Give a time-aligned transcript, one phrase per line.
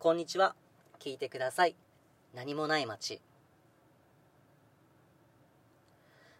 [0.00, 0.54] こんにちは。
[1.00, 1.74] 聞いてください。
[2.32, 3.20] 何もない街。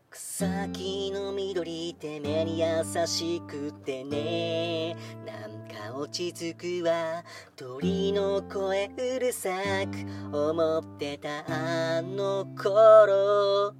[0.08, 4.96] 草木の緑って目に優しくてね。
[5.26, 7.24] なんか落ち着くわ。
[7.56, 9.50] 鳥の声うるさ
[9.90, 10.52] く。
[10.52, 13.74] 思ってたあの頃。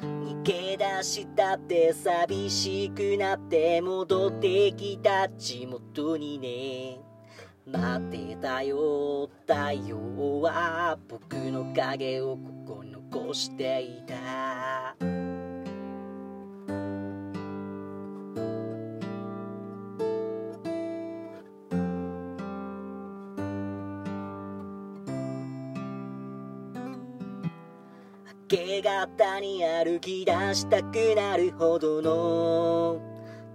[0.00, 7.11] 逃げ出したって寂しくなって戻ってきた地元にね。
[7.66, 9.30] 待ってたよ。
[9.46, 14.96] 太陽は僕の影をここに残していた。
[28.50, 33.11] 明け方に歩き出したくなるほどの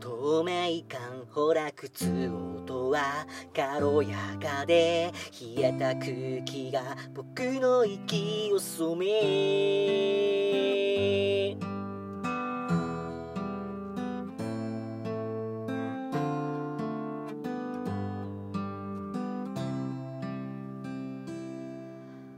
[0.08, 5.12] 透明感ほら靴音は軽やかで
[5.58, 9.08] 冷えた空気が僕の息を染め。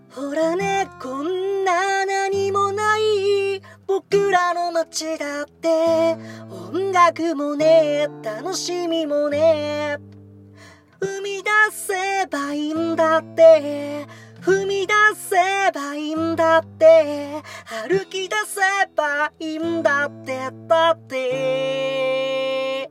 [0.09, 6.16] ほらねこんな何もない僕らの街だって。
[6.49, 9.97] 音楽もね楽しみもね。
[11.02, 14.08] 生み出せばいいんだって。
[14.41, 17.41] 踏み出せばいいんだって。
[17.88, 18.61] 歩き出せ
[18.95, 22.89] ばいいんだってだって。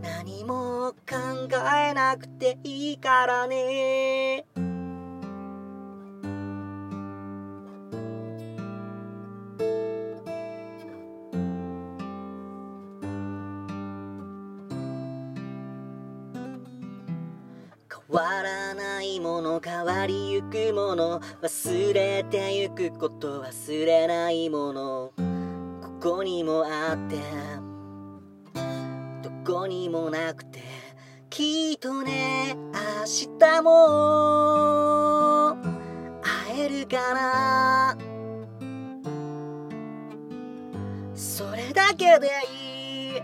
[0.00, 1.16] 何も考
[1.76, 4.39] えなくていいからね。
[18.10, 25.12] わらないもの変わりゆくもの忘れてゆくこと忘れないもの。
[26.02, 27.16] ここにもあって
[29.22, 30.60] どこにもなくて
[31.28, 35.56] きっとね明日も
[36.22, 37.96] 会えるかな。
[41.14, 43.22] それだけでいい。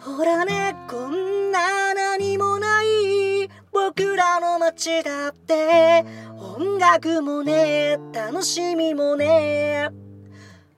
[0.00, 2.53] ほらねこんな何も
[3.96, 6.04] 僕らの街だって
[6.36, 9.88] 音楽もね楽しみもね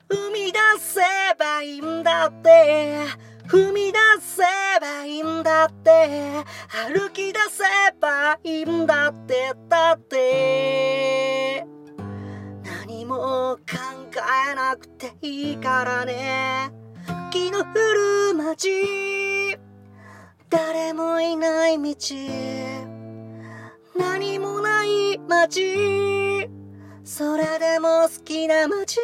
[0.07, 1.01] 生み出せ
[1.39, 2.99] ばいいんだって
[3.47, 4.43] 踏み出せ
[4.79, 6.43] ばいいんだって
[6.91, 7.63] 歩き出せ
[7.99, 11.65] ばいいんだってだって。
[12.85, 13.57] 何も考
[14.51, 16.71] えなくていいからね
[17.33, 17.63] 雪の降
[18.29, 19.57] る街。
[20.49, 22.96] 誰もいない道。
[25.47, 26.49] 街。
[27.03, 28.99] それでも好きな街。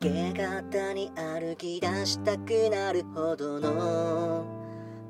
[0.00, 4.44] 明け方に歩き出したくなるほどの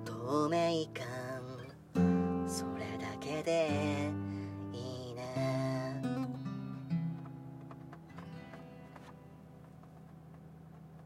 [0.04, 1.27] 透明感。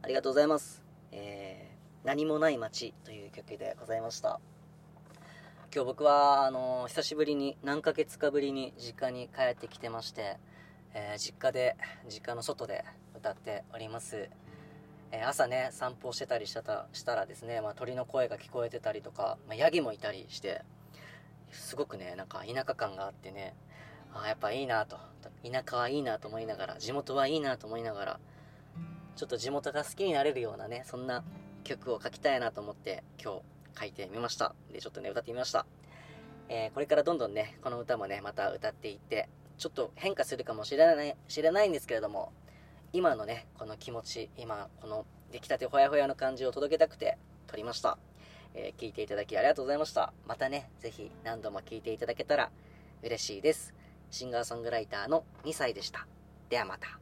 [0.05, 0.83] ありがとうございます、
[1.13, 1.73] えー
[2.05, 4.41] 何もない街という曲でございました。
[5.73, 10.39] 今日僕はあの久しぶりに何ヶ月かぶりに実家に帰ってきてまして、
[10.95, 11.77] えー実家で
[12.09, 12.85] 実家の外で
[13.17, 14.29] 歌っております、
[15.13, 20.63] え朝ね散歩してたりしたたしたらですね、まあ、鳥の声が聞こえてたりとか、まあ、ヤギもいたりして
[21.53, 23.55] すごくねなんか田舎感があってね
[24.13, 24.97] あやっぱいいなと
[25.49, 28.21] 田舎はいいなと思いながら地元はいいなと思いながら
[29.17, 31.23] ちょっと地元が好きになれるようなねそんな
[31.65, 33.35] 曲を書きたいなと思って今
[33.75, 34.55] 日書いてみました。
[34.73, 35.67] でちょっとね歌ってみました、
[36.49, 39.29] えーこれからどんどんねこの歌もねまた歌っていって
[39.59, 42.33] ちょっと変化するかもしれない知れないんですけれども
[42.93, 47.17] 今のねこの気持ち今この出来たてほやほやの感じを届けたくて
[47.47, 47.99] 撮りました、
[48.55, 50.13] えー聞いていただきありがとうございました。
[50.27, 52.51] またねぜひ何度も聞いていただけたら
[53.03, 53.75] 嬉しいです。
[54.11, 56.07] シンガーソングライターの2歳でした。
[56.51, 57.02] ではまた。